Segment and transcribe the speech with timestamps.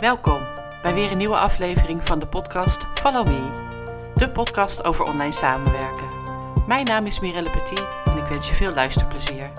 [0.00, 0.46] Welkom
[0.82, 6.08] bij weer een nieuwe aflevering van de podcast Follow Me, de podcast over online samenwerken.
[6.66, 9.52] Mijn naam is Mirelle Petit en ik wens je veel luisterplezier.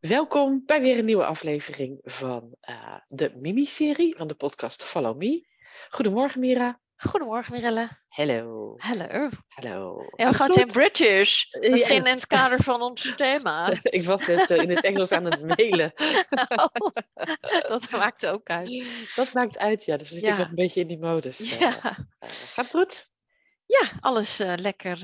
[0.00, 5.46] Welkom bij weer een nieuwe aflevering van uh, de Mimi-serie van de podcast Follow Me.
[5.90, 6.80] Goedemorgen Mira.
[7.02, 7.88] Goedemorgen Mirelle.
[8.08, 8.74] Hallo.
[8.78, 9.28] Hallo.
[9.48, 10.10] Hallo.
[10.16, 11.44] Ja, we gaan zijn British.
[11.50, 13.72] Geen in het kader van ons thema.
[13.82, 15.92] ik was net uh, in het Engels aan het mailen.
[16.54, 16.92] oh,
[17.68, 18.84] dat maakt ook uit.
[19.16, 19.96] Dat maakt uit, ja.
[19.96, 20.32] Dus zit ja.
[20.32, 21.38] ik nog een beetje in die modus.
[21.58, 21.68] Ja.
[21.68, 23.10] Uh, gaat het goed?
[23.66, 24.98] Ja, alles lekker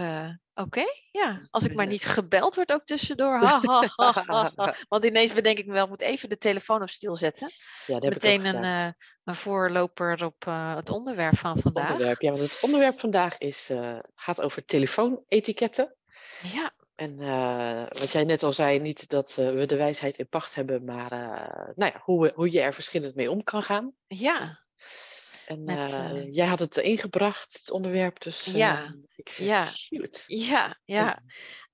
[0.58, 1.40] Oké, okay, ja.
[1.50, 3.38] Als ik maar niet gebeld word ook tussendoor.
[3.38, 6.88] Ha, ha, ha, ha, Want ineens bedenk ik me wel, moet even de telefoon op
[6.88, 7.50] stil zetten.
[7.86, 8.88] Ja, dat Meteen heb ik een, uh,
[9.24, 11.90] een voorloper op uh, het onderwerp van het vandaag.
[11.90, 15.96] Onderwerp, ja, want het onderwerp vandaag is, uh, gaat over telefoonetiketten.
[16.52, 16.72] Ja.
[16.94, 17.16] En
[17.88, 21.10] wat jij net al zei, niet dat we de wijsheid in pacht hebben, maar
[21.74, 23.92] nou ja, hoe, hoe je er verschillend mee om kan gaan.
[24.06, 24.65] Ja.
[25.46, 29.66] En Met, uh, jij had het ingebracht, het onderwerp, dus uh, ja, ik zeg, ja,
[29.66, 30.24] shoot.
[30.26, 31.18] Ja, ja.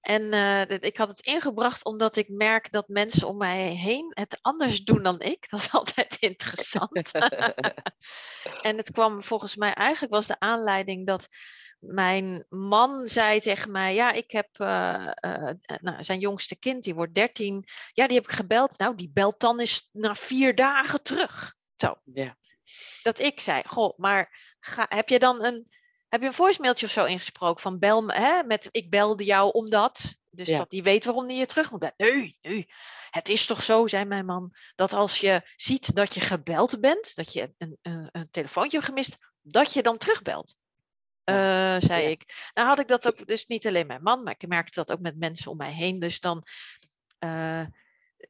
[0.00, 4.38] En uh, ik had het ingebracht omdat ik merk dat mensen om mij heen het
[4.40, 5.46] anders doen dan ik.
[5.50, 7.12] Dat is altijd interessant.
[8.68, 11.28] en het kwam volgens mij, eigenlijk was de aanleiding dat
[11.78, 14.48] mijn man zei tegen mij, ja, ik heb
[15.80, 17.64] nou, zijn jongste kind, die wordt 13.
[17.92, 18.78] Ja, die heb ik gebeld.
[18.78, 21.54] Nou, die belt dan eens na vier dagen terug.
[21.76, 21.94] Zo.
[22.04, 22.36] Ja
[23.02, 25.66] dat ik zei, goh, maar ga, heb je dan een,
[26.08, 29.50] heb je een voicemailtje of zo ingesproken van bel me, hè, met ik belde jou
[29.52, 30.56] omdat, dus ja.
[30.56, 31.94] dat die weet waarom die je terug moet bellen.
[31.96, 32.68] Nee, nee,
[33.10, 37.14] het is toch zo, zei mijn man, dat als je ziet dat je gebeld bent,
[37.14, 40.56] dat je een, een, een telefoontje hebt gemist, dat je dan terugbelt.
[41.24, 41.36] Uh,
[41.78, 42.08] zei ja.
[42.08, 42.50] ik.
[42.54, 45.00] Nou had ik dat ook, dus niet alleen mijn man, maar ik merkte dat ook
[45.00, 45.98] met mensen om mij heen.
[45.98, 46.46] Dus dan,
[47.24, 47.66] uh,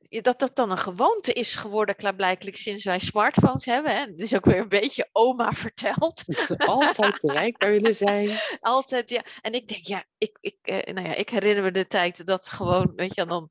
[0.08, 3.96] dat dat dan een gewoonte is geworden, klaarblijkelijk sinds wij smartphones hebben.
[3.96, 4.06] Hè.
[4.06, 6.24] Dat is ook weer een beetje oma verteld.
[6.56, 8.30] Altijd bereikbaar willen zijn.
[8.60, 9.22] Altijd, ja.
[9.40, 12.48] En ik denk, ja, ik, ik, eh, nou ja, ik herinner me de tijd dat
[12.48, 13.50] gewoon, weet je, dan,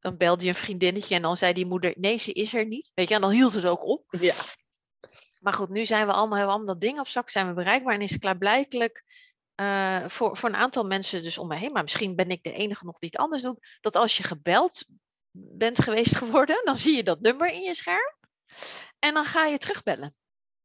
[0.00, 2.90] dan belde je een vriendinnetje en dan zei die moeder, nee, ze is er niet.
[2.94, 4.04] Weet je, en dan hield het ook op.
[4.20, 4.34] Ja.
[5.38, 7.94] Maar goed, nu zijn we allemaal, hebben allemaal dat ding op zak, zijn we bereikbaar
[7.94, 9.04] en is klaarblijkelijk
[9.60, 12.52] uh, voor, voor een aantal mensen dus om me heen, maar misschien ben ik de
[12.52, 14.86] enige nog die het anders doet, dat als je gebeld
[15.38, 18.16] bent geweest geworden, dan zie je dat nummer in je scherm
[18.98, 20.16] en dan ga je terugbellen.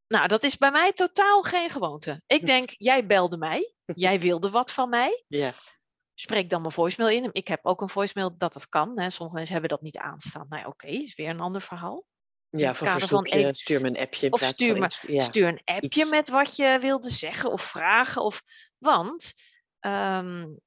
[0.08, 2.22] Nou, dat is bij mij totaal geen gewoonte.
[2.28, 5.24] Ik denk, jij belde mij, jij wilde wat van mij.
[5.28, 5.52] Ja.
[6.14, 7.30] Spreek dan mijn voicemail in.
[7.32, 9.00] Ik heb ook een voicemail dat dat kan.
[9.00, 9.10] Hè.
[9.10, 10.46] Sommige mensen hebben dat niet aanstaan.
[10.50, 12.06] Nou, oké, okay, is weer een ander verhaal.
[12.50, 13.56] Ja, of van een...
[13.56, 14.32] stuur me een appje.
[14.32, 15.22] Of stuur, me, ja.
[15.22, 16.10] stuur een appje Iets.
[16.10, 18.24] met wat je wilde zeggen of vragen.
[18.24, 18.42] Of,
[18.78, 19.34] want
[19.80, 20.60] um,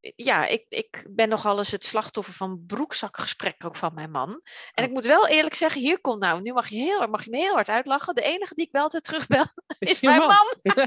[0.00, 4.40] ja, ik, ik ben nogal eens het slachtoffer van broekzakgesprekken ook van mijn man.
[4.72, 4.88] En Oh.
[4.88, 7.36] ik moet wel eerlijk zeggen, hier komt nou, nu mag je, heel, mag je me
[7.36, 8.14] heel hard uitlachen.
[8.14, 9.44] De enige die ik wel altijd terugbel
[9.78, 10.28] is mijn man.
[10.28, 10.54] man.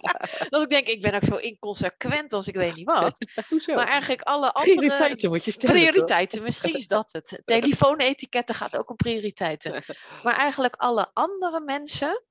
[0.50, 3.18] dat ik denk, ik ben ook zo inconsequent als ik weet niet wat.
[3.48, 3.74] Hoezo?
[3.74, 4.76] Maar eigenlijk alle andere...
[4.76, 5.76] Prioriteiten moet je stellen.
[5.76, 7.42] Prioriteiten, misschien is dat het.
[7.44, 9.84] Telefoonetiketten gaat ook om prioriteiten.
[10.22, 12.24] Maar eigenlijk alle andere mensen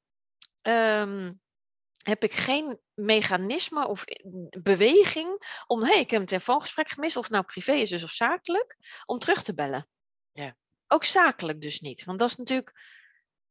[0.62, 1.32] ehm,
[2.04, 4.04] heb ik geen mechanisme of
[4.62, 8.04] beweging om, hé, hey, ik heb een telefoongesprek gemist, of het nou privé is dus
[8.04, 9.88] of zakelijk, om terug te bellen.
[10.32, 10.56] Ja.
[10.88, 12.72] Ook zakelijk dus niet, want dat is natuurlijk,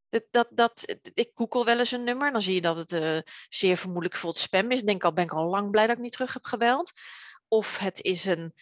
[0.09, 3.21] dat, dat, dat, ik google wel eens een nummer, dan zie je dat het uh,
[3.49, 4.83] zeer vermoedelijk bijvoorbeeld spam is.
[4.83, 6.93] Denk al, ben ik al lang blij dat ik niet terug heb gebeld.
[7.49, 8.55] Of het is een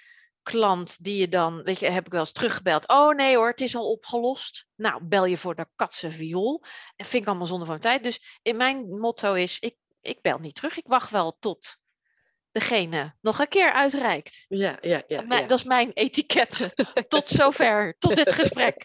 [0.51, 2.89] klant die je dan, weet je, heb ik wel eens teruggebeld.
[2.89, 4.67] Oh nee hoor, het is al opgelost.
[4.77, 6.65] Nou, bel je voor de katse viool.
[6.97, 8.03] En vind ik allemaal zonde van tijd.
[8.05, 10.77] Dus in mijn motto is, ik, ik bel niet terug.
[10.77, 11.79] Ik wacht wel tot
[12.51, 14.45] degene nog een keer uitreikt.
[14.49, 15.23] Ja, ja, ja.
[15.23, 15.47] Mijn- ja.
[15.47, 16.75] Dat is mijn etiket.
[17.09, 18.85] tot zover, tot dit gesprek.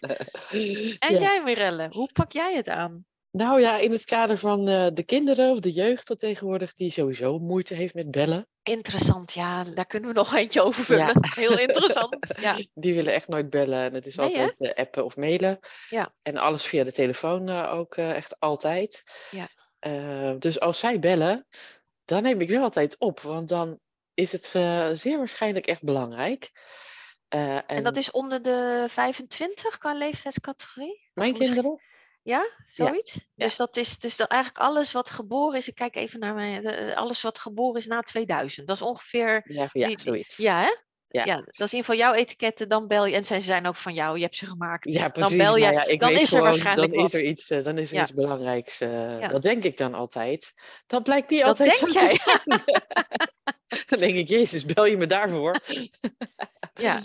[0.98, 1.20] En Ja.
[1.20, 3.04] jij Mirelle, hoe pak jij het aan?
[3.32, 6.90] Nou ja, in het kader van eh, de kinderen of de jeugd tot tegenwoordig, die
[6.90, 8.46] sowieso moeite heeft met bellen.
[8.62, 11.18] Interessant, ja, daar kunnen we nog eentje over vullen.
[11.34, 12.38] Heel interessant.
[12.40, 12.56] Ja.
[12.74, 15.58] Die willen echt nooit bellen en het is Nee, altijd eh, appen of mailen.
[15.88, 16.14] Ja.
[16.22, 19.02] En alles via de telefoon eh, ook echt altijd.
[19.30, 19.48] Ja.
[20.38, 21.46] Dus als zij bellen,
[22.04, 23.80] dan neem ik wel altijd op, want dan
[24.14, 24.44] is het
[24.98, 26.50] zeer waarschijnlijk echt belangrijk.
[27.28, 31.10] En En dat is onder de 25 qua leeftijdscategorie?
[31.14, 31.80] Mijn kinderen?
[32.22, 33.18] Ja, zoiets?
[33.34, 35.68] Dus dat is dus dat eigenlijk alles wat geboren is.
[35.68, 36.62] Ik kijk even naar mijn.
[36.62, 38.66] de- alles wat geboren is na 2000.
[38.66, 39.42] Dat is ongeveer.
[39.44, 40.36] Ja, ja die- zoiets.
[40.36, 40.70] Ja, hè?
[41.08, 41.36] ja.
[41.36, 43.14] dat is in ieder geval jouw etiketten, dan bel je.
[43.14, 44.92] En zij zijn ook van jou, je hebt ze gemaakt.
[44.92, 45.28] Ja, precies.
[45.36, 47.78] Dan bel je, nou ja, ik dan is er waarschijnlijk dan is er iets, dan
[47.78, 48.02] is er Ja.
[48.02, 48.80] iets belangrijks.
[48.80, 49.28] eh, Ja.
[49.28, 50.52] Dat denk ik dan altijd.
[50.86, 52.18] Dat blijkt niet Dat altijd denk zo jij.
[53.88, 55.56] dan denk ik, jezus, bel je me daarvoor?
[56.74, 57.00] Ja,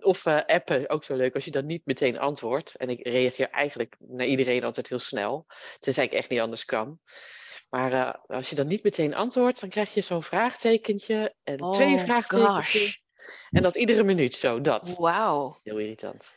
[0.00, 2.74] Of eh, appen, ook zo leuk, als je dan niet meteen antwoordt.
[2.76, 5.46] En ik reageer eigenlijk naar iedereen altijd heel snel.
[5.78, 6.98] Tenzij ik echt niet anders kan.
[7.70, 11.94] Maar eh, als je dan niet meteen antwoordt, dan krijg je zo'n vraagtekentje en twee
[11.94, 12.70] Oh, vraagtekentjes.
[12.72, 12.96] gosh.
[13.50, 14.96] En dat iedere minuut zo, dat.
[14.98, 15.58] wauw.
[15.62, 16.34] Heel irritant.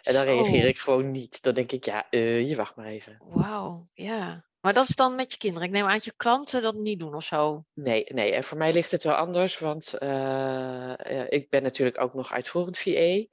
[0.00, 0.28] En dan Zo.
[0.30, 1.42] reageer ik gewoon niet.
[1.42, 3.22] Dan denk ik, ja, eh, je wacht maar even.
[3.28, 4.44] Wauw, ja.
[4.60, 5.66] Maar dat is dan met je kinderen.
[5.66, 7.64] Ik neem aan dat je klanten dat niet doen of zo.
[7.74, 8.32] Nee, nee.
[8.32, 12.32] En voor mij ligt het wel anders, want eh, eh, ik ben natuurlijk ook nog
[12.32, 13.24] uitvoerend VA.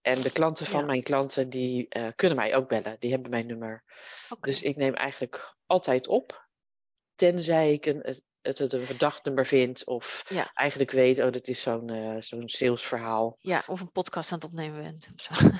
[0.00, 0.86] En de klanten van Ja.
[0.86, 2.96] mijn klanten, die eh, kunnen mij ook bellen.
[2.98, 3.82] Die hebben mijn nummer.
[4.40, 6.48] Dus ik neem eigenlijk altijd op.
[7.14, 8.00] Tenzij ik een,
[8.42, 9.84] het, het, een verdacht nummer vind.
[9.86, 10.50] Of Ja.
[10.54, 13.36] eigenlijk weet, oh, dat is zo'n zo'n salesverhaal.
[13.40, 15.48] Ja, of een podcast aan het opnemen bent of zo.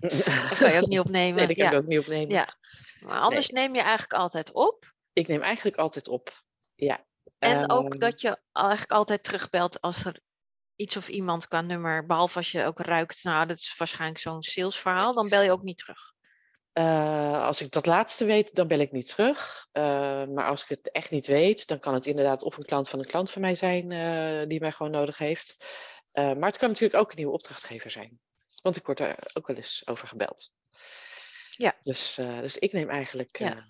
[0.48, 1.36] Dat kan je ook niet opnemen.
[1.36, 1.70] Nee, dat kan ja.
[1.70, 2.34] ik ook niet opnemen.
[2.34, 2.48] Ja.
[3.04, 4.92] Maar anders neem je eigenlijk altijd op.
[5.12, 6.42] Ik neem eigenlijk altijd op.
[6.74, 7.04] Ja.
[7.38, 10.20] En ook Ehm, dat je eigenlijk altijd terugbelt als er
[10.76, 14.42] iets of iemand qua nummer, behalve als je ook ruikt, nou, dat is waarschijnlijk zo'n
[14.42, 16.12] salesverhaal, dan bel je ook niet terug.
[16.72, 19.66] Eh, als ik dat laatste weet, dan bel ik niet terug.
[19.72, 19.82] Eh,
[20.24, 22.98] maar als ik het echt niet weet, dan kan het inderdaad of een klant van
[22.98, 25.56] een klant van mij zijn eh, die mij gewoon nodig heeft.
[26.12, 28.20] Maar het kan natuurlijk ook een nieuwe opdrachtgever zijn.
[28.62, 30.50] Want ik word er ook wel eens over gebeld.
[31.56, 31.74] Ja.
[31.80, 33.56] Dus, eh, dus ik neem eigenlijk Ja.
[33.56, 33.62] eh,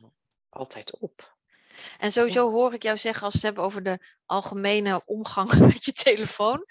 [0.48, 1.36] altijd op.
[1.98, 5.84] En sowieso hoor ik jou zeggen, als we het hebben over de algemene omgang met
[5.84, 6.64] je telefoon,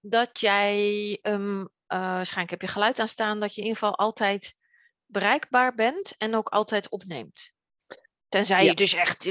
[0.00, 4.54] dat jij, eh, waarschijnlijk heb je geluid aanstaan, dat je in ieder geval altijd
[5.06, 7.50] bereikbaar bent en ook altijd opneemt.
[8.28, 8.70] Tenzij Ja.
[8.70, 9.24] je dus echt,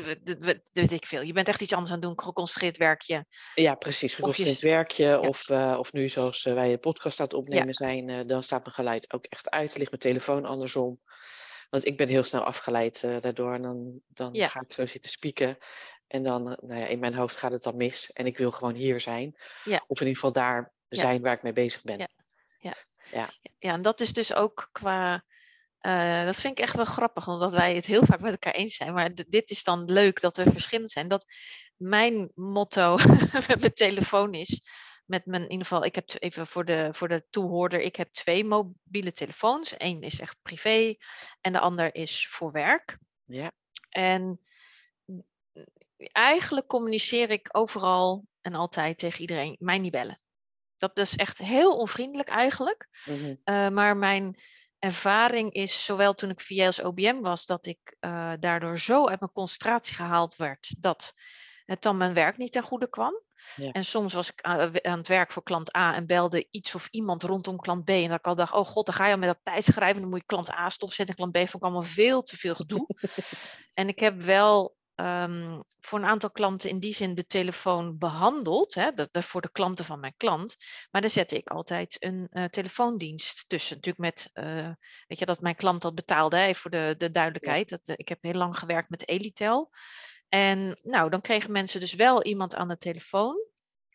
[0.74, 3.26] weet- ik veel, je bent echt iets anders aan het doen, geconcentreerd werkje.
[3.56, 4.12] Ja, precies.
[4.12, 5.20] je Geconcentreerd s- werkje.
[5.20, 7.74] Of, of nu zoals wij de podcast aan het opnemen Ja.
[7.74, 9.78] zijn, dan staat mijn geluid ook echt uit.
[9.78, 11.00] Ligt mijn telefoon andersom.
[11.70, 13.54] Want ik ben heel snel afgeleid eh, daardoor.
[13.54, 14.48] En dan, dan Ja.
[14.48, 15.58] ga ik zo zitten spieken.
[16.08, 18.12] En dan, eh, nou ja, in mijn hoofd gaat het dan mis.
[18.14, 19.36] En ik wil gewoon hier zijn.
[19.64, 19.84] Ja.
[19.88, 21.98] Of in ieder geval daar zijn waar ik mee bezig ben.
[21.98, 22.08] Ja.
[23.12, 23.30] Ja.
[23.60, 25.24] Ja, en dat is dus ook qua.
[25.80, 28.76] eh, dat vind ik echt wel grappig, omdat wij het heel vaak met elkaar eens
[28.76, 28.94] zijn.
[28.94, 31.08] Maar dit is dan leuk dat we verschillend zijn.
[31.08, 31.26] Dat
[31.78, 32.98] mijn motto
[33.48, 34.62] met mijn telefoon is.
[35.10, 38.12] Met mijn, in ieder geval, ik heb even voor de, voor de toehoorder, ik heb
[38.12, 39.74] twee mobiele telefoons.
[39.78, 40.96] Eén is echt privé
[41.42, 42.98] en de ander is voor werk.
[43.26, 43.52] Ja.
[43.90, 44.42] En
[46.12, 50.22] eigenlijk communiceer ik overal en altijd tegen iedereen, mij niet bellen.
[50.78, 52.88] Dat is echt heel onvriendelijk eigenlijk.
[53.06, 53.36] Mhm.
[53.46, 54.40] Uh, maar mijn
[54.80, 59.20] ervaring is, zowel toen ik via als OBM was, dat ik uh, daardoor zo uit
[59.20, 61.14] mijn concentratie gehaald werd dat
[61.66, 63.24] het dan mijn werk niet ten goede kwam.
[63.56, 63.72] Ja.
[63.72, 66.88] En soms was ik aan, aan, het werk voor klant A en belde iets of
[66.92, 67.90] iemand rondom klant B.
[67.90, 70.02] En dat ik al dacht, oh god, dan ga je al met dat tijdschrijven.
[70.02, 71.50] Dan moet je klant A stopzetten en klant B.
[71.50, 72.88] Vond ik allemaal veel te veel gedoe.
[73.74, 78.74] en ik heb wel um, voor een aantal klanten in die zin de telefoon behandeld.
[78.74, 80.56] Hè, dat, dat voor de klanten van mijn klant.
[80.92, 83.76] Maar daar zette ik altijd een uh, telefoondienst tussen.
[83.76, 84.70] Natuurlijk met, uh,
[85.08, 87.70] weet je, dat mijn klant dat betaalde, hè, voor de, de duidelijkheid.
[87.70, 89.70] Dat, uh, ik heb heel lang gewerkt met Elitel.
[90.30, 93.48] En nou, dan kregen mensen dus wel iemand aan de telefoon.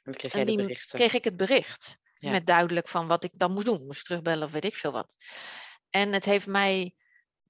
[0.03, 1.99] En kreeg, en die kreeg ik het bericht.
[2.15, 2.31] Ja.
[2.31, 3.87] Met duidelijk van wat ik dan moest doen.
[3.87, 5.15] Moest terugbellen of weet ik veel wat.
[5.91, 6.95] En het heeft mij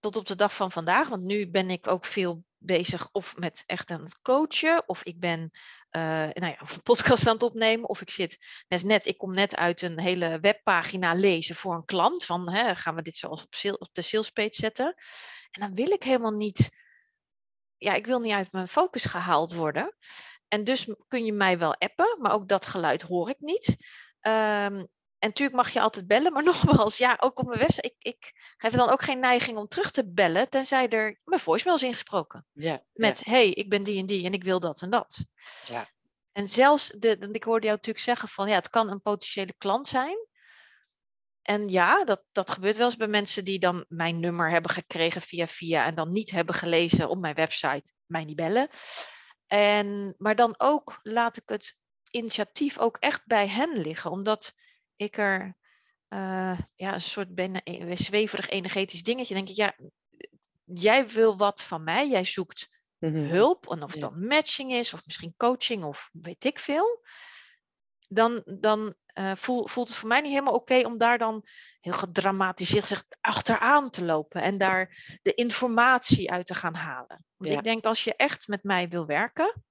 [0.01, 3.63] tot op de dag van vandaag, want nu ben ik ook veel bezig of met
[3.67, 5.51] echt aan het coachen, of ik ben
[5.91, 9.57] uh, nou ja, een podcast aan het opnemen, of ik zit net, ik kom net
[9.57, 13.81] uit een hele webpagina lezen voor een klant, van hè, gaan we dit zoals op,
[13.81, 14.95] op de salespage zetten.
[15.51, 16.84] En dan wil ik helemaal niet,
[17.85, 19.95] ja, ik wil niet uit mijn focus gehaald worden.
[20.49, 23.77] En dus kun je mij wel appen, maar ook dat geluid hoor ik niet.
[24.21, 24.89] Um,
[25.19, 27.87] en natuurlijk mag je altijd bellen, maar nogmaals, ja, ook op mijn website.
[27.87, 31.77] Ik, ik heb dan ook geen neiging om terug te bellen, tenzij er mijn voicemail
[31.77, 32.47] is ingesproken.
[32.53, 33.33] Ja, met, ja.
[33.33, 35.25] hey, ik ben die en die en ik wil dat en dat.
[35.67, 35.87] Ja.
[36.33, 39.55] En zelfs, de, de, ik hoorde jou natuurlijk zeggen van, ja, het kan een potentiële
[39.59, 40.17] klant zijn.
[41.45, 45.21] En ja, dat, dat gebeurt wel eens bij mensen die dan mijn nummer hebben gekregen
[45.23, 48.69] via via en dan niet hebben gelezen op mijn website, mij niet bellen.
[49.47, 51.77] En, maar dan ook laat ik het
[52.11, 54.53] initiatief ook echt bij hen liggen, omdat
[54.97, 55.57] ik er
[56.09, 59.77] uh, ja, een soort bijna een zweverig energetisch dingetje denk ik, ja,
[60.65, 63.27] jij wil wat van mij, jij zoekt Mhm.
[63.27, 64.09] hulp, en of het Ja.
[64.09, 67.05] dan matching is, of misschien coaching, of weet ik veel,
[68.09, 71.45] dan, dan uh, voel, voelt het voor mij niet helemaal oké om daar dan
[71.81, 77.25] heel gedramatiseerd achteraan te lopen en daar de informatie uit te gaan halen.
[77.37, 77.59] Want Ja.
[77.59, 79.63] ik denk, als je echt met mij wil werken,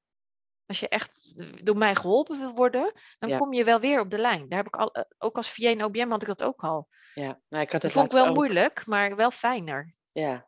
[0.66, 1.34] als je echt
[1.66, 3.38] door mij geholpen wil worden, dan Ja.
[3.38, 4.50] kom je wel weer op de lijn.
[4.50, 6.88] Daar heb ik al, eh, ook als VA en OBM had ik dat ook al.
[7.14, 8.34] Ja, nou, ik had Dat het vond ik wel ook.
[8.36, 9.94] moeilijk, maar wel fijner.
[10.12, 10.48] Ja,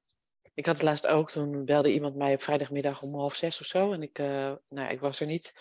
[0.55, 1.31] ik had het laatst ook.
[1.31, 3.91] Toen belde iemand mij op vrijdagmiddag om half zes of zo.
[3.93, 5.53] En ik, eh, nou, ja, ik was er niet.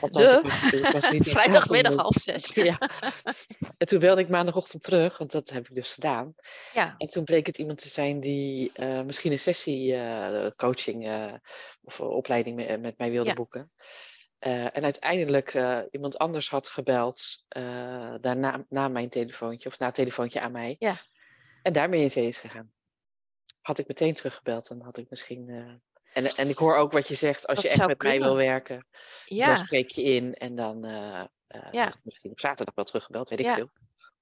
[0.00, 2.54] Althans, ik was, ik was niet vrijdagmiddag half zes.
[2.54, 2.78] Ja.
[3.78, 6.34] En toen belde ik maandagochtend terug, want dat heb ik dus gedaan.
[6.74, 11.30] Ja, En toen bleek het iemand te zijn die eh, misschien een sessie eh, coaching
[11.82, 13.34] of opleiding me- met mij wilde Ja.
[13.34, 13.72] boeken.
[14.38, 15.54] En uiteindelijk
[15.90, 17.44] iemand anders had gebeld
[18.20, 20.76] daarna na mijn telefoontje, of na het telefoontje aan mij.
[20.78, 20.94] Ja.
[21.62, 22.72] En daarmee in zee is gegaan.
[23.62, 25.48] Had ik meteen teruggebeld, dan had ik misschien.
[25.48, 25.56] eh,
[26.12, 28.36] en, en ik hoor ook wat je zegt, als Dat je echt met mij wil
[28.36, 28.86] werken,
[29.26, 31.24] dan spreek je in en dan eh,
[31.70, 31.92] Ja.
[32.02, 33.54] misschien op zaterdag wel teruggebeld, weet ik Ja.
[33.54, 33.70] veel.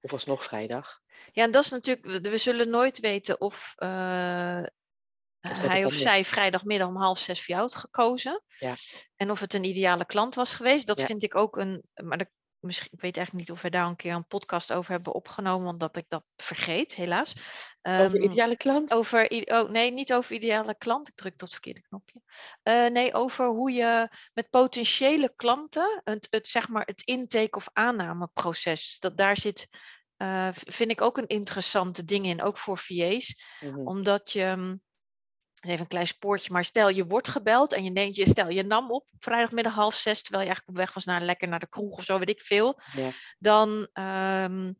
[0.01, 0.99] Of was nog vrijdag.
[1.31, 6.87] ja, en dat is natuurlijk, we- we zullen nooit weten of hij of zij vrijdagmiddag
[6.87, 8.41] om half zes voor jou had gekozen.
[8.59, 8.73] Ja.
[9.15, 10.87] En of het een ideale klant was geweest.
[10.87, 11.05] Dat Ja.
[11.05, 12.27] vind ik ook een, maar dat,
[12.61, 15.67] misschien, ik weet eigenlijk niet of we daar een keer een podcast over hebben opgenomen,
[15.67, 17.33] omdat ik dat vergeet, helaas.
[17.81, 18.93] Over Ehm, ideale klant?
[18.93, 21.07] Over, oh, nee, niet over ideale klant.
[21.07, 22.21] Ik druk tot het verkeerde knopje.
[22.63, 27.69] Eh, nee, over hoe je met potentiële klanten het, het, zeg maar, het intake- of
[27.73, 29.67] aannameproces, dat daar zit,
[30.17, 33.41] eh, vind ik ook een interessante ding in, ook voor VA's.
[33.59, 33.87] Mhm.
[33.87, 34.81] Omdat je, mm,
[35.63, 38.49] is even een klein spoortje, maar stel je wordt gebeld en je neemt je, stel
[38.49, 41.59] je nam op vrijdagmiddag half zes, terwijl je eigenlijk op weg was naar lekker naar
[41.59, 43.09] de kroeg of zo, weet ik veel Ja.
[43.39, 44.71] dan ehm,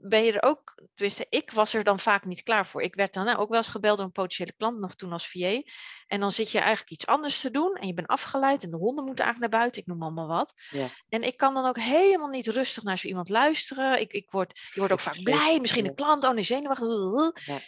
[0.00, 2.82] ben je er ook, tenminste, ik was er dan vaak niet klaar voor.
[2.82, 5.62] Ik werd dan ook wel eens gebeld door een potentiële klant, nog toen als VA.
[6.06, 8.76] En dan zit je eigenlijk iets anders te doen en je bent afgeleid en de
[8.76, 10.52] honden moeten eigenlijk naar buiten, ik noem allemaal wat.
[10.70, 10.86] Ja.
[11.08, 14.00] En ik kan dan ook helemaal niet rustig naar zo iemand luisteren.
[14.00, 17.46] Ik, ik word, je wordt ook vaak blij, misschien een klant, oh nee, zenuwachtig.
[17.46, 17.60] Ja.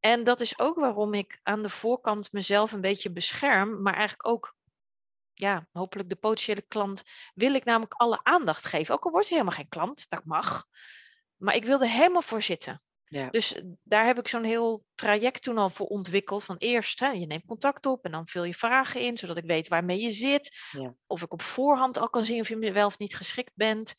[0.00, 4.28] En dat is ook waarom ik aan de voorkant mezelf een beetje bescherm, maar eigenlijk
[4.28, 4.56] ook
[5.34, 7.02] ja, hopelijk de potentiële klant
[7.34, 8.94] wil ik namelijk alle aandacht geven.
[8.94, 10.64] Ook al wordt hij helemaal geen klant, dat mag.
[11.36, 12.80] Maar ik wil er helemaal voor zitten.
[13.04, 13.30] Ja.
[13.30, 16.44] Dus eh, daar heb ik zo'n heel traject toen al voor ontwikkeld.
[16.44, 19.44] Van eerst, hè, je neemt contact op en dan vul je vragen in, zodat ik
[19.44, 20.56] weet waarmee je zit.
[20.70, 20.94] Ja.
[21.06, 23.94] Of ik op voorhand al kan zien of je wel of niet geschikt bent.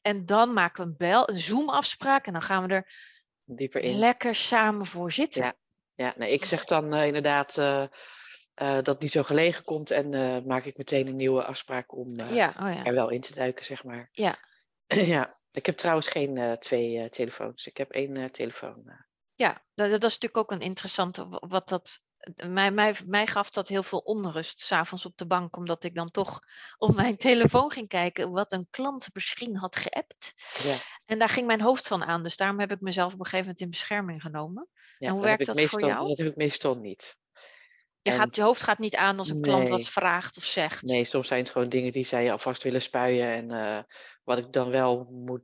[0.00, 2.92] En dan maken we een bel, een Zoom-afspraak en dan gaan we er
[3.44, 3.98] Dieper in.
[3.98, 5.42] lekker samen voor zitten.
[5.42, 5.56] Ja.
[5.94, 7.88] Ja, nee, ik zeg dan eh, inderdaad eh, eh,
[8.74, 10.08] dat het niet zo gelegen komt en
[10.46, 12.84] maak ik meteen een nieuwe afspraak om ja, oh ja.
[12.84, 14.08] er wel in te duiken, zeg maar.
[14.12, 14.38] Ja.
[15.14, 17.66] ja, ik heb trouwens geen twee telefoons.
[17.66, 19.04] Ik heb één telefoon.
[19.34, 21.98] Ja, dat, dat is natuurlijk ook een interessante, wa- wat dat,
[22.48, 26.10] mij, mij, mij gaf dat heel veel onrust, s'avonds op de bank, omdat ik dan
[26.10, 26.40] toch
[26.76, 30.32] op mijn telefoon ging kijken wat een klant misschien had geappt.
[30.62, 30.76] Ja,
[31.06, 33.44] En daar ging mijn hoofd van aan, dus daarom heb ik mezelf op een gegeven
[33.44, 34.68] moment in bescherming genomen.
[34.98, 36.08] ja, hoe dat werkt dat voor jou?
[36.08, 37.18] Dat heb ik meestal niet.
[38.02, 40.82] Je, En- gaat, je hoofd gaat niet aan als een klant wat vraagt of zegt.
[40.82, 43.28] Nee, soms zijn het gewoon dingen die zij alvast willen spuien.
[43.28, 43.82] En eh,
[44.24, 45.42] wat ik dan wel moet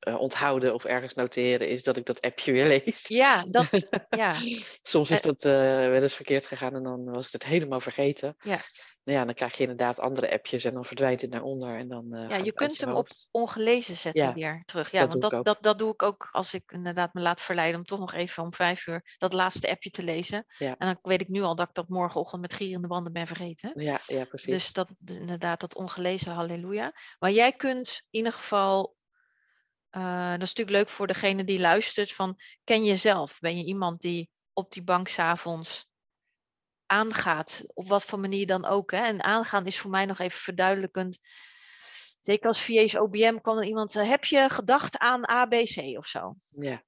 [0.00, 3.08] eh, onthouden of ergens noteren, is dat ik dat appje weer lees.
[3.08, 4.34] Ja, dat, ja,
[4.82, 5.52] Soms is Eh, dat eh,
[5.88, 8.36] wel eens verkeerd gegaan en dan was ik het helemaal vergeten.
[8.38, 8.60] Ja.
[9.04, 11.76] Nou ja, dan krijg je inderdaad andere appjes en dan verdwijnt het naar onder.
[11.76, 14.90] En dan, ja, je kunt hem op ongelezen zetten Ja, weer terug.
[14.90, 15.54] Ja, dat want doe ik dat, ook.
[15.54, 18.42] dat, dat doe ik ook als ik inderdaad me laat verleiden om toch nog even
[18.42, 20.44] om vijf uur dat laatste appje te lezen.
[20.58, 20.74] Ja.
[20.78, 23.72] En dan weet ik nu al dat ik dat morgenochtend met gierende banden ben vergeten.
[23.74, 24.52] Ja, ja, precies.
[24.52, 26.92] Dus dat inderdaad, dat ongelezen halleluja.
[27.18, 28.96] Maar jij kunt in ieder geval,
[29.90, 33.38] eh, dat is natuurlijk leuk voor degene die luistert, van ken jezelf?
[33.38, 35.88] Ben je iemand die op die bank s'avonds
[36.86, 38.90] aangaat, op wat voor manier dan ook.
[38.90, 38.98] Hè?
[38.98, 41.18] En aangaan is voor mij nog even verduidelijkend.
[42.20, 46.34] Zeker als VA's OBM kwam er iemand, eh, heb je gedacht aan ABC of zo?
[46.48, 46.82] Ja,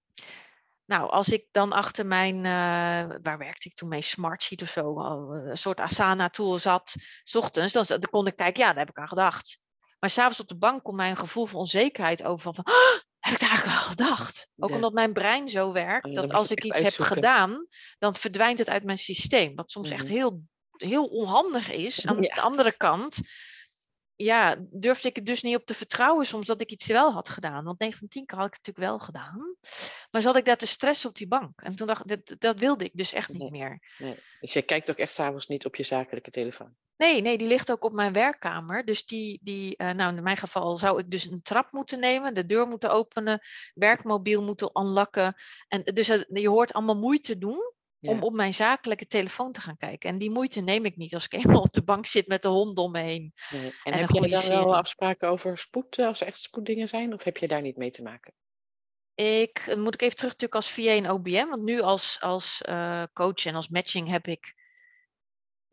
[0.86, 4.98] Nou, als ik dan achter mijn, eh, waar werkte ik toen mee, Smartsheet of zo,
[5.30, 6.94] een soort Asana-tool zat,
[7.24, 9.58] s ochtends, dan, dan kon ik kijken, ja, daar heb ik aan gedacht.
[10.02, 12.74] Maar s'avonds op de bank komt mij een gevoel van onzekerheid over van, "Ah,
[13.18, 14.48] heb ik daar eigenlijk wel gedacht?
[14.58, 14.74] Ook Ja.
[14.74, 17.66] omdat mijn brein zo werkt, ja, dat als ik iets heb gedaan,
[17.98, 19.54] dan verdwijnt het uit mijn systeem.
[19.54, 20.12] Wat soms echt Mhm.
[20.12, 22.06] heel, heel onhandig is.
[22.06, 23.20] Aan de andere kant,
[24.16, 27.28] ja, durfde ik er dus niet op te vertrouwen soms dat ik iets wel had
[27.28, 27.64] gedaan.
[27.64, 29.56] Want 9 van 10 keer had ik het natuurlijk wel gedaan.
[30.10, 31.60] Maar zat ik daar te stressen op die bank.
[31.60, 33.50] En toen dacht ik, dat, dat wilde ik dus echt niet Nee.
[33.50, 33.82] meer.
[33.98, 34.14] nee.
[34.40, 36.74] Dus je kijkt ook echt s'avonds niet op je zakelijke telefoon.
[36.96, 38.84] Nee, nee, die ligt ook op mijn werkkamer.
[38.84, 42.34] Dus die, die eh, nou in mijn geval zou ik dus een trap moeten nemen,
[42.34, 43.40] de deur moeten openen,
[43.74, 45.34] werkmobiel moeten unlocken.
[45.68, 49.76] En dus eh, je hoort allemaal moeite doen om op mijn zakelijke telefoon te gaan
[49.76, 50.10] kijken.
[50.10, 52.48] En die moeite neem ik niet als ik eenmaal op de bank zit met de
[52.48, 53.32] hond om me heen.
[53.50, 53.74] Nee.
[53.84, 57.12] En, En heb goede dan wel afspraken over spoed, eh, als er echt spoeddingen zijn?
[57.12, 58.32] Of heb je daar niet mee te maken?
[59.14, 62.62] Ik eh, moet ik even terug natuurlijk als VA en OBM, want nu als, als
[62.62, 64.54] eh, coach en als matching heb ik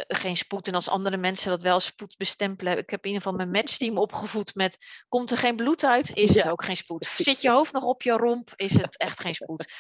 [0.08, 0.68] geen spoed.
[0.68, 2.78] En als andere mensen dat wel spoed bestempelen.
[2.78, 4.78] Ik heb in ieder geval mijn matchteam opgevoed met.
[5.08, 6.16] Komt er geen bloed uit?
[6.16, 7.06] Is het ook geen spoed.
[7.18, 8.54] Zit je hoofd nog op je romp?
[8.56, 9.74] Is het echt geen spoed.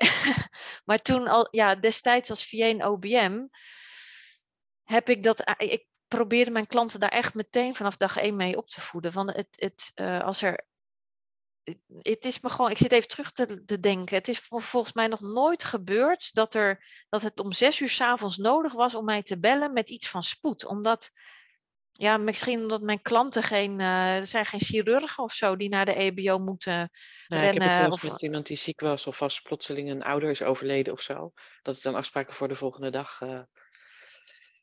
[0.84, 3.46] maar toen al, ja, destijds als VA en OBM.
[4.82, 5.54] Heb ik dat.
[5.56, 9.12] Ik probeerde mijn klanten daar echt meteen vanaf dag één mee op te voeden.
[9.12, 10.66] Van het, het, uh, als er
[11.98, 14.16] het is me gewoon, ik zit even terug te, te, denken.
[14.16, 18.36] Het is volgens mij nog nooit gebeurd dat, er, dat het om zes uur s'avonds
[18.36, 20.64] nodig was om mij te bellen met iets van spoed.
[20.64, 21.10] Omdat,
[21.92, 25.84] ja, misschien omdat mijn klanten geen, uh, er zijn geen chirurgen of zo die naar
[25.84, 26.90] de EBO moeten
[27.26, 27.54] nou, rennen.
[27.54, 30.02] Ik heb het wel eens of, met iemand die ziek was of vast plotseling een
[30.02, 31.32] ouder is overleden of zo.
[31.62, 33.20] Dat ik dan afspraken voor de volgende dag.
[33.20, 33.40] Uh,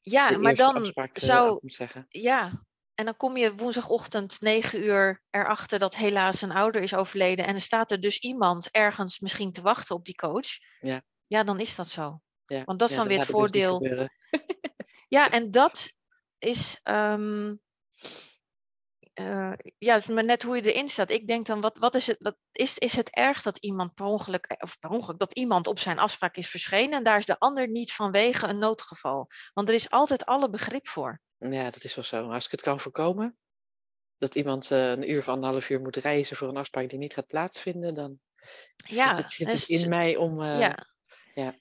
[0.01, 1.59] ja, maar dan afspraak, uh, zou.
[1.62, 2.05] zeggen.
[2.09, 2.51] Ja,
[2.93, 7.45] en dan kom je woensdagochtend 9 uur erachter dat helaas een ouder is overleden.
[7.45, 10.48] En er staat er dus iemand ergens misschien te wachten op die coach.
[10.79, 12.21] Ja, Ja, dan is dat zo.
[12.45, 12.63] ja.
[12.63, 13.79] Want dat is ja, dan weer het dus voordeel.
[15.09, 15.93] Ja, en dat
[16.39, 16.79] is.
[16.84, 17.55] ehm,
[19.13, 21.10] eh, ja, het is maar net hoe je erin staat.
[21.10, 24.05] Ik denk dan, wat, wat is, het, wat is, is het erg dat iemand per
[24.05, 27.25] ongeluk, eh, of per ongeluk, dat iemand op zijn afspraak is verschenen en daar is
[27.25, 29.27] de ander niet vanwege een noodgeval?
[29.53, 31.22] Want er is altijd alle begrip voor.
[31.38, 32.29] Ja, dat is wel zo.
[32.31, 33.38] Als ik het kan voorkomen,
[34.17, 37.13] dat iemand eh, een uur of anderhalf uur moet reizen voor een afspraak die niet
[37.13, 38.19] gaat plaatsvinden, dan
[38.75, 40.43] Ja, zit het, zit en het s- in mij om.
[40.43, 40.86] ja.
[41.36, 41.55] ja.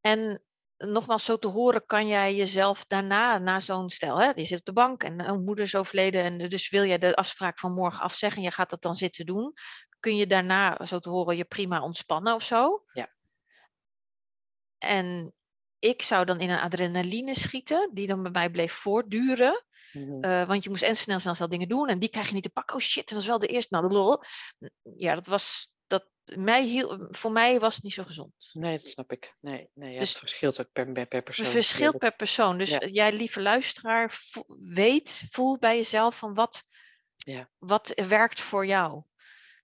[0.00, 0.45] En
[0.78, 4.64] nogmaals, zo te horen kan jij jezelf daarna, na zo'n stel, hè, je zit op
[4.64, 8.02] de bank en een moeder is overleden en dus wil jij de afspraak van morgen
[8.02, 9.52] afzeggen en je gaat dat dan zitten doen,
[10.00, 12.84] kun je daarna, zo te horen, je prima ontspannen of zo.
[12.92, 13.14] Ja.
[14.78, 15.34] En
[15.78, 19.64] ik zou dan in een adrenaline schieten, die dan bij mij bleef voortduren.
[19.92, 20.24] mhm.
[20.24, 21.88] Eh, want je moest en snel, snel, snel dingen doen.
[21.88, 22.76] En die krijg je niet te pakken.
[22.76, 23.74] Oh shit, dat is wel de eerste.
[23.74, 24.22] Nou, lol.
[24.96, 25.68] Ja, dat was.
[26.34, 28.50] Mij hiel, voor mij was het niet zo gezond.
[28.52, 29.34] Nee, dat snap ik.
[29.40, 31.44] Nee, nee ja, Dus- het verschilt ook per, per, per persoon.
[31.44, 32.58] Het verschilt per persoon.
[32.58, 32.86] Dus Ja.
[32.86, 36.62] jij, lieve luisteraar, vo- weet, voel bij jezelf van wat,
[37.16, 37.50] Ja.
[37.58, 39.02] wat werkt voor jou.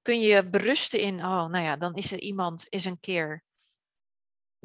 [0.02, 3.45] Kun je berusten in, oh, nou ja, dan is er iemand is een keer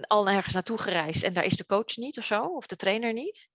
[0.02, 3.14] al ergens naartoe gereisd en daar is de coach niet of zo, of de trainer
[3.14, 3.50] niet.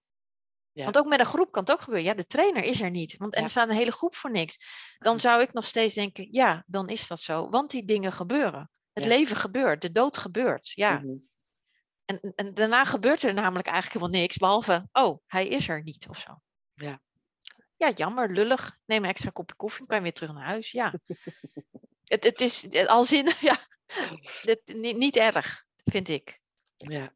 [0.73, 0.85] Ja.
[0.85, 2.07] Want ook met een groep kan het ook gebeuren.
[2.09, 3.17] Ja, de trainer is er niet.
[3.17, 3.45] Want, en Ja.
[3.45, 4.59] er staat een hele groep voor niks.
[4.99, 7.49] Dan zou ik nog steeds denken, ja, dan is dat zo.
[7.49, 8.71] Want die dingen gebeuren.
[8.93, 9.09] Het Ja.
[9.09, 10.69] leven gebeurt, de dood gebeurt.
[10.69, 10.99] Ja.
[10.99, 11.19] Mhm.
[12.05, 16.09] En, en daarna gebeurt er namelijk eigenlijk helemaal niks, behalve, oh, hij is er niet
[16.09, 16.41] of zo.
[16.75, 17.01] Ja.
[17.77, 18.79] Ja, jammer, lullig.
[18.85, 20.71] Neem een extra kopje koffie, dan kan je weer terug naar huis.
[20.71, 20.95] Ja.
[22.05, 23.57] het, het is al zin, ja,
[24.65, 26.41] niet, niet erg, vind ik.
[26.77, 27.13] Ja,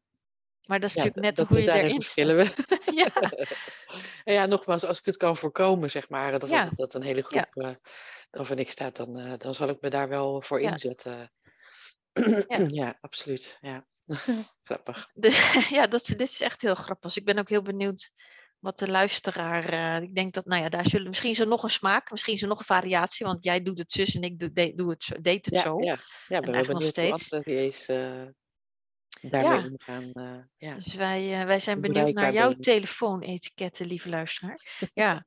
[0.67, 2.53] Maar dat is ja natuurlijk net dat, hoe je daarin erin verschillen we.
[3.03, 3.11] Ja,
[4.33, 6.63] ja, nogmaals, als ik het kan voorkomen, zeg maar, dat, Ja.
[6.65, 7.47] dat, dat een hele Ja.
[7.51, 7.71] groep eh
[8.31, 11.31] dan voor niks staat, dan, eh, dan zal ik me daar wel voor inzetten.
[12.47, 12.67] Ja.
[12.81, 13.57] ja, absoluut.
[13.61, 13.85] Ja.
[14.63, 15.09] Grappig.
[15.13, 17.03] dus, ja dat, is- dit is echt heel grappig.
[17.03, 18.11] Dus ik ben ook heel benieuwd
[18.59, 19.69] wat de luisteraar.
[19.69, 22.47] eh, ik denk dat, nou ja, daar zullen misschien zo nog een smaak, misschien zo
[22.47, 25.15] nog een variatie, want jij doet het zus en ik doe, de- doe het zo,
[25.21, 25.79] deed het Ja, zo.
[25.81, 25.95] ja.
[26.27, 27.31] ja, ben eigenlijk nog steeds.
[27.33, 28.23] andere VA's eh
[29.21, 29.63] daarmee Ja.
[29.65, 30.11] omgaan.
[30.13, 30.75] eh, ja.
[30.75, 32.63] Dus wij, eh, wij zijn benieuwd naar jouw ben je?
[32.63, 34.59] telefoonetikette, lieve luisteraar.
[34.93, 35.25] Ja.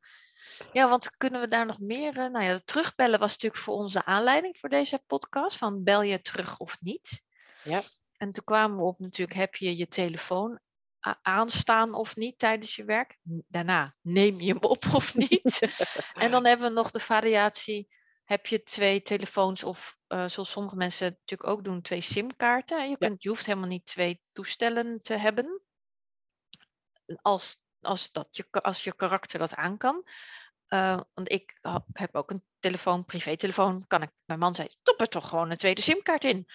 [0.73, 2.19] ja, want kunnen we daar nog meer...
[2.19, 5.57] eh, nou ja, het terugbellen was natuurlijk voor ons de aanleiding voor deze podcast.
[5.57, 7.23] Van bel je terug of niet?
[7.63, 7.83] Ja.
[8.17, 10.61] En toen kwamen we op natuurlijk, heb je je telefoon
[11.23, 13.19] aanstaan of niet tijdens je werk?
[13.49, 15.61] Daarna, neem je hem op of niet?
[16.15, 17.89] en dan hebben we nog de variatie,
[18.31, 22.91] heb je twee telefoons of eh, zoals sommige mensen natuurlijk ook doen, twee simkaarten.
[22.91, 25.63] Je, kunt, je hoeft helemaal niet twee toestellen te hebben.
[27.23, 30.05] Als, als, dat je, als je karakter dat aan kan.
[30.67, 31.59] Eh, want ik
[31.93, 33.87] heb ook een telefoon, privételefoon.
[33.87, 36.47] Kan ik, mijn man zei, stop er toch gewoon een tweede simkaart in.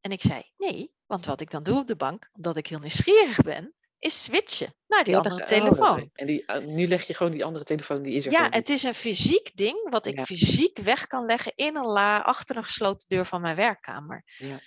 [0.00, 2.78] En ik zei, nee, want wat ik dan doe op de bank, omdat ik heel
[2.78, 6.10] nieuwsgierig ben, is switchen naar die Ja, andere oh, telefoon.
[6.12, 8.68] En die, eh, nu leg je gewoon die andere telefoon, die is er Ja, het
[8.68, 10.24] is een fysiek ding wat ik Ja.
[10.24, 14.22] fysiek weg kan leggen in een la achter een gesloten deur van mijn werkkamer.
[14.36, 14.58] Ja.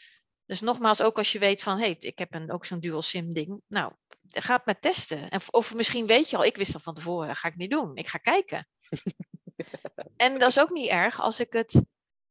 [0.45, 3.01] Dus nogmaals, ook als je weet van, hé, hey, ik heb een, ook zo'n dual
[3.01, 3.61] sim ding.
[3.67, 5.29] Nou, ga het maar testen.
[5.29, 7.95] En, of misschien weet je al, ik wist al van tevoren, ga ik niet doen.
[7.95, 8.67] Ik ga kijken.
[10.17, 11.81] en dat is ook niet erg als ik het,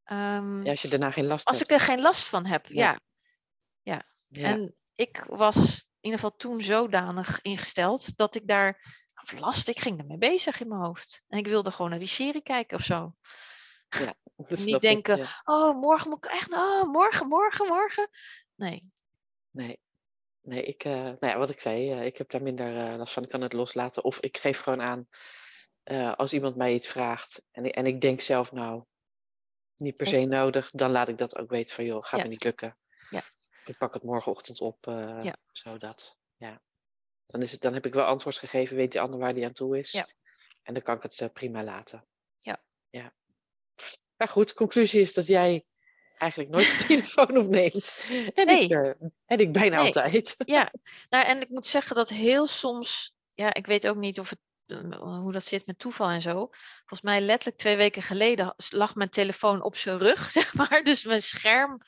[0.05, 1.81] ehm, Ja, als je daarna geen last als ik hebt.
[1.81, 2.67] er geen last van heb.
[2.67, 3.01] Ja.
[3.83, 4.03] Ja.
[4.29, 4.49] Ja.
[4.49, 8.95] En ik was ieder geval toen zodanig ingesteld dat ik daar
[9.39, 11.23] last, ik ging ermee bezig in mijn hoofd.
[11.29, 13.15] En ik wilde gewoon naar die serie kijken of zo.
[13.89, 14.15] Dat
[14.65, 15.41] niet ik, denken, ja.
[15.45, 18.09] Oh, morgen moet ik echt, oh, morgen, morgen, morgen.
[18.55, 18.91] Nee,
[19.51, 19.81] Nee,
[20.41, 23.13] nee ik, eh, nou ja, wat ik zei, eh, ik heb daar minder eh, last
[23.13, 23.23] van.
[23.23, 24.05] Ik kan het loslaten.
[24.05, 25.09] Of ik geef gewoon aan,
[26.17, 28.85] als iemand mij iets vraagt en, ik- en ik denk zelf, nou,
[29.77, 32.25] niet per se nodig, dan laat ik dat ook weten van, joh, gaat Ja.
[32.25, 32.79] me niet lukken.
[33.11, 33.23] Ja.
[33.69, 35.37] Ik pak het morgenochtend op, eh, Ja.
[35.53, 36.61] zodat, ja.
[37.27, 39.53] Dan, is het, dan heb ik wel antwoord gegeven, weet die ander waar die aan
[39.53, 39.91] toe is.
[39.93, 40.09] Ja.
[40.63, 42.07] En dan kan ik het eh, prima laten.
[42.39, 42.63] Ja.
[42.91, 43.13] ja.
[44.17, 45.65] Maar goed, conclusie is dat jij
[46.19, 48.07] eigenlijk nooit de telefoon opneemt.
[48.35, 48.63] En, Nee.
[48.65, 49.87] ik, eh, en ik bijna Nee.
[49.87, 50.35] altijd.
[50.47, 50.73] Ja,
[51.09, 54.39] nou, en ik moet zeggen dat heel soms, ja, ik weet ook niet of het,
[54.99, 56.49] hoe dat zit met toeval en zo.
[56.79, 60.83] Volgens mij letterlijk twee weken geleden lag mijn telefoon op zijn rug, zeg maar.
[60.85, 61.81] Dus mijn scherm.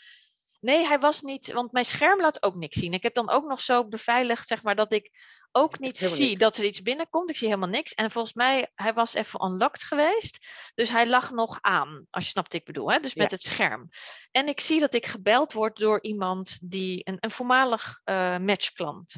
[0.60, 2.92] Nee, hij was niet, want mijn scherm laat ook niks zien.
[2.92, 5.10] Ik heb dan ook nog zo beveiligd, zeg maar, dat ik
[5.52, 6.40] ook niet zie niks.
[6.40, 7.30] dat er iets binnenkomt.
[7.30, 7.94] Ik zie helemaal niks.
[7.94, 10.46] En volgens mij, hij was even unlocked geweest.
[10.74, 12.98] Dus hij lag nog aan, als je snapt wat ik bedoel, hè?
[12.98, 13.36] dus met Ja.
[13.36, 13.88] het scherm.
[14.30, 19.16] En ik zie dat ik gebeld word door iemand die, een, een voormalig eh, matchklant.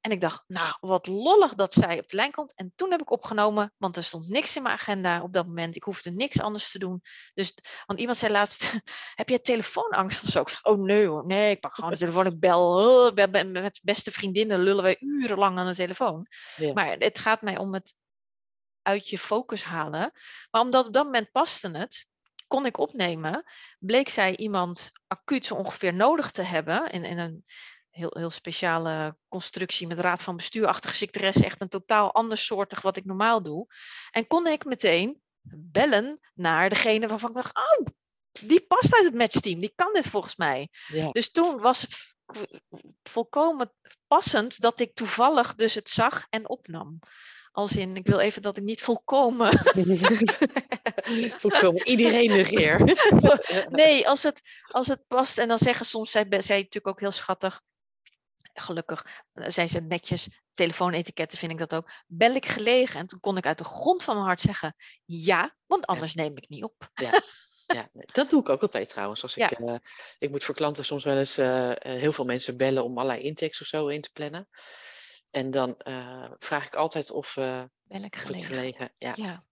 [0.00, 2.54] En ik dacht, nou, wat lollig dat zij op de lijn komt.
[2.54, 5.76] En toen heb ik opgenomen, want er stond niks in mijn agenda op dat moment.
[5.76, 7.02] Ik hoefde niks anders te doen.
[7.34, 7.54] Dus,
[7.86, 8.80] want iemand zei laatst,
[9.20, 10.40] heb jij telefoonangst of zo?
[10.40, 13.12] Ik zei, oh nee hoor, nee, ik pak gewoon de telefoon, ik bel.
[13.46, 16.26] met beste vriendinnen lullen wij urenlang aan de telefoon.
[16.56, 16.72] Ja.
[16.72, 17.94] Maar het gaat mij om het
[18.82, 20.12] uit je focus halen.
[20.50, 22.06] Maar omdat op dat moment paste het,
[22.46, 23.44] kon ik opnemen.
[23.78, 26.90] Bleek zij iemand acuut zo ongeveer nodig te hebben.
[26.90, 27.44] In, in een
[27.98, 31.44] heel, heel speciale constructie met raad van bestuurachtige secretaresse.
[31.44, 33.66] Echt een totaal ander soortig wat ik normaal doe.
[34.10, 37.86] En kon ik meteen bellen naar degene waarvan ik dacht, oh,
[38.40, 39.60] die past uit het matchteam.
[39.60, 40.68] Die kan dit volgens mij.
[40.86, 41.10] Ja.
[41.10, 42.16] Dus toen was het
[43.02, 43.72] volkomen
[44.06, 46.98] passend dat ik toevallig dus het zag en opnam.
[47.52, 49.58] Als in, ik wil even dat ik niet volkomen.
[51.36, 52.96] Volkomen iedereen negeer.
[53.68, 55.38] Nee, als het, als het past.
[55.38, 57.60] En dan zeggen soms, zij, zij natuurlijk ook heel schattig.
[58.60, 60.28] Gelukkig eh, zijn ze netjes.
[60.54, 61.90] Telefoonetiketten vind ik dat ook.
[62.06, 63.00] Bel ik gelegen?
[63.00, 66.36] En toen kon ik uit de grond van mijn hart zeggen ja, want anders neem
[66.36, 66.90] ik niet op.
[66.94, 67.10] Ja,
[67.92, 69.22] nee, dat doe ik ook altijd trouwens.
[69.22, 69.66] Als ik, Ja.
[69.66, 69.78] eh,
[70.18, 73.60] ik moet voor klanten soms wel eens eh, heel veel mensen bellen om allerlei intakes
[73.60, 74.48] of zo in te plannen.
[75.30, 75.74] En dan
[76.38, 78.54] vraag ik altijd of, Bel ik gelegen?
[78.54, 78.92] gelegen.
[78.96, 79.12] Ja.
[79.16, 79.42] Ja.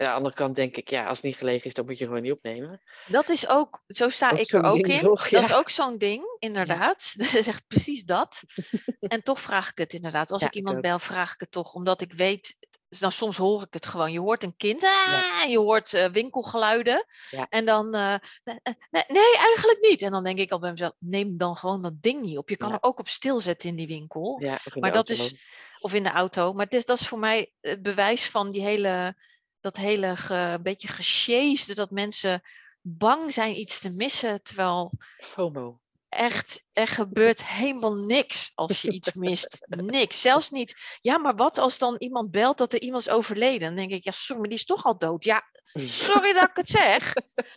[0.00, 2.06] Aan de andere kant denk ik, ja, als het niet gelegen is, dan moet je
[2.06, 2.80] gewoon niet opnemen.
[3.06, 4.98] Dat is ook, zo sta Ook ik er ook in.
[5.00, 5.28] toch?
[5.28, 7.12] Dat is ook zo'n ding, inderdaad.
[7.18, 8.42] Dat is echt precies dat.
[9.00, 10.30] en toch vraag ik het inderdaad.
[10.30, 10.82] Als Ja, ik iemand ook.
[10.82, 11.74] bel, vraag ik het toch.
[11.74, 12.56] Omdat ik weet,
[12.88, 14.12] dan soms hoor ik het gewoon.
[14.12, 17.06] Je hoort een kind, ah, je hoort eh, winkelgeluiden.
[17.48, 20.02] En dan, eh, nee, nee, eigenlijk niet.
[20.02, 22.48] En dan denk ik al bij mezelf, neem dan gewoon dat ding niet op.
[22.48, 24.40] Je kan er ook op stilzetten in die winkel.
[24.42, 25.68] Ja, of in Maar dat auto is-.
[25.80, 26.52] Of in de auto.
[26.52, 29.14] Maar het is, dat is voor mij het bewijs van die hele,
[29.60, 31.74] dat hele ge, beetje gesjeesde.
[31.74, 32.42] Dat mensen
[32.80, 34.42] bang zijn iets te missen.
[34.42, 35.80] Terwijl FOMO.
[36.08, 39.66] echt, er gebeurt helemaal niks als je iets mist.
[39.68, 40.20] Niks.
[40.20, 40.98] Zelfs niet.
[41.00, 43.60] Ja, maar wat als dan iemand belt dat er iemand is overleden?
[43.60, 45.24] Dan denk ik, ja, sorry, maar die is toch al dood.
[45.24, 45.42] Ja,
[46.06, 47.14] sorry dat ik het zeg.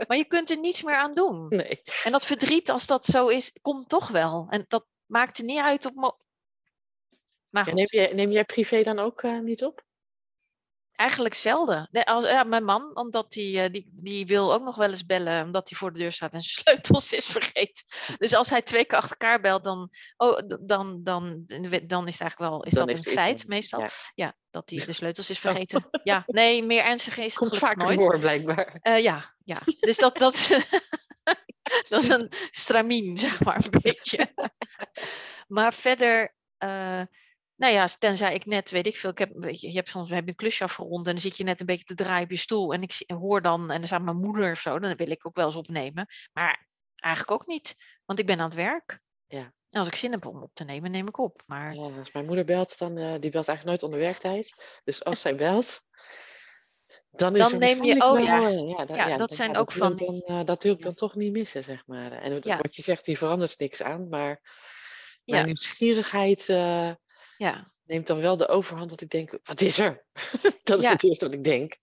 [0.08, 1.48] Maar je kunt er niets meer aan doen.
[1.48, 1.82] Nee.
[2.04, 4.48] En dat verdriet, als dat zo is, komt toch wel.
[4.50, 6.22] En dat maakt er niet uit op.
[7.50, 9.84] Maar Ja, neem, jij, neem jij privé dan ook eh, niet op?
[11.04, 11.88] Eigenlijk zelden.
[11.92, 15.06] Nee, als, ja, mijn man, omdat die, eh, die, die wil ook nog wel eens
[15.06, 17.86] bellen, omdat hij voor de deur staat en zijn sleutels is vergeten.
[18.18, 21.44] Dus als hij twee keer achter elkaar belt, dan, oh, dan, dan,
[21.84, 23.80] dan is het eigenlijk wel is Dan dat is een iets feit meestal.
[23.80, 23.88] Ja.
[24.16, 24.36] Ja.
[24.52, 25.90] dat hij de sleutels is vergeten.
[26.04, 28.02] Ja, nee, meer ernstig is het Komt vaker nooit.
[28.02, 28.78] voor, blijkbaar.
[28.82, 30.50] Eh, ja, ja, dus dat, dat,
[31.90, 34.34] dat is een stramien, zeg maar, een beetje.
[35.48, 37.02] maar verder, eh,
[37.56, 40.24] nou ja, tenzij ik net, weet ik veel, ik heb, je, je hebt soms heb
[40.24, 42.38] je een klusje afgerond en dan zit je net een beetje te draaien op je
[42.38, 45.26] stoel en ik hoor dan, en dan staat mijn moeder of zo, dan wil ik
[45.28, 46.08] ook wel eens opnemen.
[46.34, 49.00] Maar eigenlijk ook niet, want ik ben aan het werk.
[49.28, 49.54] Ja.
[49.70, 51.42] En als ik zin heb om op te nemen, neem ik op.
[51.46, 54.80] Maar Ja, als mijn moeder belt, dan uh, die belt eigenlijk nooit onder werktijd.
[54.84, 55.82] Dus als zij belt,
[57.12, 58.50] dan is Dan neem je- waarschijnlijk oh ja.
[58.50, 60.94] eh, ja, dan- Ja, ja, dat zijn ook van dan, eh, dat wil ik dan
[60.94, 62.12] toch niet missen, zeg maar.
[62.12, 64.42] En wat- je zegt, die verandert niks aan, maar
[65.24, 65.34] Ja.
[65.34, 66.92] mijn nieuwsgierigheid eh,
[67.38, 70.06] ja, neemt dan wel de overhand dat ik denk, wat is er?
[70.64, 70.92] dat is Ja.
[70.92, 71.78] het eerste wat ik denk.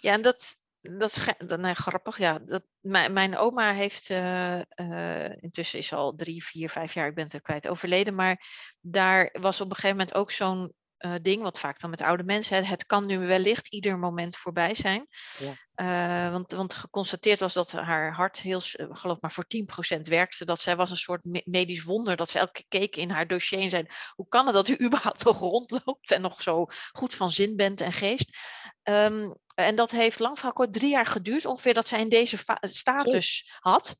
[0.00, 2.18] Ja, en dat, dat is dat, nee, grappig.
[2.18, 7.08] Ja, dat, mijn, mijn oma heeft eh, eh, intussen is al drie, vier, vijf jaar,
[7.08, 8.14] ik ben het er kwijt, overleden.
[8.14, 8.46] Maar
[8.80, 12.22] daar was op een gegeven moment ook zo'n eh, ding, wat vaak dan met oude
[12.22, 15.06] mensen, hè, het kan nu wellicht ieder moment voorbij zijn.
[15.38, 15.52] Ja.
[15.74, 20.44] Eh, want, want geconstateerd was dat haar hart heel, eh, geloof maar voor 10% werkte.
[20.44, 22.16] Dat zij was een soort me- medisch wonder.
[22.16, 24.76] Dat ze elke keer keek in haar dossier en zei, hoe kan het dat u
[24.86, 28.36] überhaupt nog rondloopt en nog zo goed van zin bent en geest?
[28.82, 32.38] Ehm, en dat heeft lang verhaal kort drie jaar geduurd, ongeveer dat zij in deze
[32.60, 33.96] status had.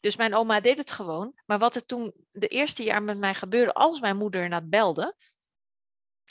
[0.00, 1.32] Dus mijn oma deed het gewoon.
[1.46, 5.14] Maar wat er toen de eerste jaar met mij gebeurde, als mijn moeder naar belde,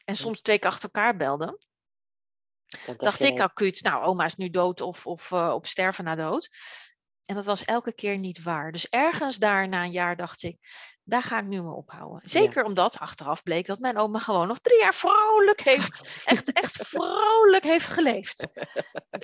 [0.09, 1.59] en soms twee keer achter elkaar belde,
[2.85, 6.15] Dan dacht ik acuut, nou, oma is nu dood of, of eh, op sterven na
[6.15, 6.49] dood.
[7.29, 8.71] En dat was elke keer niet waar.
[8.71, 10.57] Dus ergens daar na een jaar dacht ik,
[11.03, 12.21] daar ga ik nu mee ophouden.
[12.23, 16.87] Zeker omdat achteraf bleek dat mijn oma gewoon nog drie jaar vrolijk heeft, echt, echt
[16.87, 18.47] vrolijk heeft geleefd.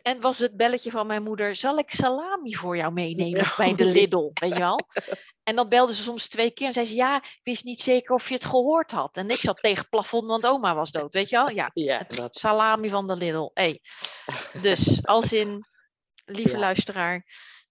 [0.01, 3.85] En was het belletje van mijn moeder, zal ik salami voor jou meenemen bij de
[3.85, 4.79] Lidl, weet je wel?
[5.43, 8.15] En dan belde ze soms twee keer en zei ze, ja, ik wist niet zeker
[8.15, 9.17] of je het gehoord had.
[9.17, 11.49] En ik zat tegen het plafond, want oma was dood, weet je wel?
[11.49, 13.49] Ja, Ja, het salami van de Lidl.
[13.53, 13.81] Hey.
[14.61, 15.65] Dus als in,
[16.25, 16.59] lieve Ja.
[16.59, 17.25] luisteraar,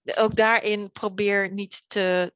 [0.05, 2.33] ook daarin probeer niet te,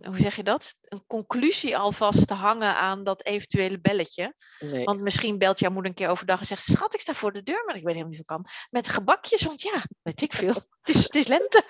[0.00, 0.74] hoe zeg je dat?
[0.82, 4.34] Een conclusie alvast te hangen aan dat eventuele belletje.
[4.58, 4.84] nee.
[4.84, 7.42] Want misschien belt jouw moeder een keer overdag en zegt, schat, ik sta voor de
[7.42, 8.46] deur, maar ik weet helemaal niet of ik kan.
[8.70, 10.54] Met gebakjes, want ja, weet ik veel.
[10.88, 11.64] Het is, het is lente.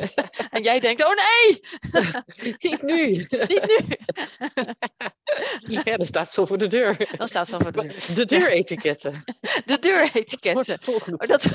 [0.50, 1.60] en jij denkt, oh nee,
[2.70, 3.06] Niet nu.
[3.46, 3.96] niet nu.
[5.82, 7.14] Ja, dan staat ze voor de deur.
[7.16, 8.14] Dan staat ze al voor de deur.
[8.14, 9.24] De deuretiketten.
[9.64, 10.78] De deuretiketten.
[10.86, 11.46] Oh, Dat,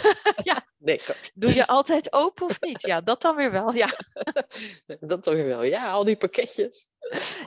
[0.43, 1.02] ja, Nee,
[1.34, 2.82] doe je altijd open of niet?
[2.82, 3.73] Ja, dat dan weer wel.
[3.73, 3.89] Ja,
[4.99, 5.63] dat toch weer wel.
[5.63, 6.88] Ja, al die pakketjes.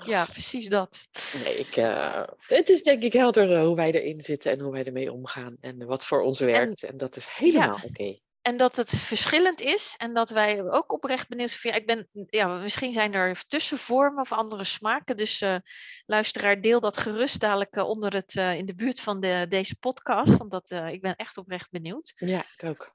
[0.05, 1.07] ja precies dat.
[1.45, 4.73] Nee, ik, eh, het is denk ik helder eh, hoe wij erin zitten en hoe
[4.73, 5.57] wij ermee omgaan.
[5.61, 6.83] En wat voor ons werkt.
[6.83, 8.19] En, dat is helemaal oké.
[8.43, 11.75] En dat het verschillend is en dat wij ook oprecht benieuwd zijn.
[11.75, 15.17] Ik ben, ja, misschien zijn er tussenvormen of andere smaken.
[15.17, 15.57] Dus eh,
[16.07, 20.37] luisteraar, deel dat gerust dadelijk onder het, in de buurt van de, deze podcast.
[20.37, 22.13] Want dat, ik ben echt oprecht benieuwd.
[22.17, 22.95] Ja, ik ook.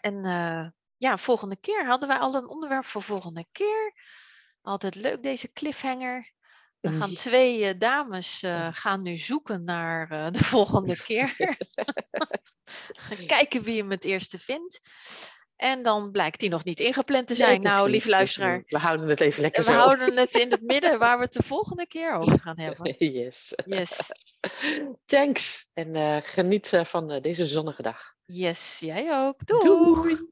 [0.00, 3.94] En eh, ja, volgende keer hadden wij al een onderwerp voor volgende keer.
[4.62, 6.32] Altijd leuk deze cliffhanger.
[6.80, 11.34] We gaan twee eh, dames eh, gaan nu zoeken naar de volgende keer.
[13.06, 14.80] gaan kijken wie hem het eerste vindt.
[15.62, 17.60] En dan blijkt die nog niet ingepland te zijn.
[17.60, 19.76] Nee, nou, Dus, luisteraar, We houden het even lekker we zo.
[19.78, 22.94] houden het in het midden waar we het de volgende keer over gaan hebben.
[23.12, 23.52] Yes.
[23.66, 23.98] Yes,
[25.06, 25.68] Thanks.
[25.74, 28.14] En eh, geniet eh, van eh, deze zonnige dag.
[28.24, 29.46] yes, jij ook.
[29.46, 29.62] Doei.
[29.64, 30.30] Doei.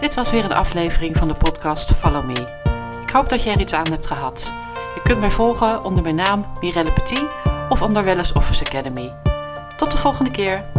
[0.00, 2.60] Dit was weer een aflevering van de podcast Follow Me.
[3.02, 4.52] Ik hoop dat jij er iets aan hebt gehad.
[4.94, 7.24] Je kunt mij volgen onder mijn naam Mirelle Petit
[7.68, 9.12] of onder Wellness Office Academy.
[9.76, 10.70] Tot de volgende keer.